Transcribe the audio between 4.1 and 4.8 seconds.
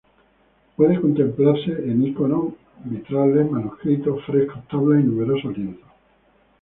frescos,